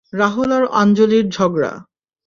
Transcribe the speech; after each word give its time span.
রাহুল 0.13 0.49
আর 0.51 0.63
আঞ্জলির 0.71 1.25
ঝগড়া। 1.29 1.73